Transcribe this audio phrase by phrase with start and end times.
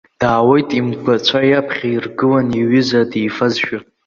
[0.19, 3.77] Даауеит, имгәацәа иаԥхьа иргыланы, иҩыза дифазшәа.